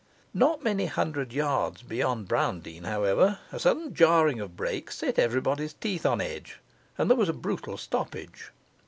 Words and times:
Not 0.33 0.63
many 0.63 0.87
hundred 0.87 1.31
yards 1.31 1.83
beyond 1.83 2.27
Browndean, 2.27 2.85
however, 2.87 3.37
a 3.51 3.59
sudden 3.59 3.93
jarring 3.93 4.39
of 4.39 4.57
brakes 4.57 4.97
set 4.97 5.19
everybody's 5.19 5.73
teeth 5.73 6.07
on 6.07 6.19
edge, 6.21 6.59
and 6.97 7.07
there 7.07 7.15
was 7.15 7.29
a 7.29 7.33
brutal 7.33 7.77
stoppage. 7.77 8.49